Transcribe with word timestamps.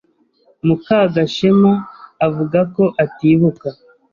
Mukagashema 0.67 1.71
avuga 2.25 2.59
ko 2.75 2.83
atibuka. 3.03 3.67